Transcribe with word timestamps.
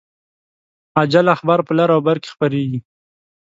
عاجل 0.97 1.25
اخبار 1.35 1.59
په 1.67 1.73
لر 1.79 1.89
او 1.95 2.01
بر 2.07 2.17
کې 2.21 2.29
خپریږي 2.33 2.79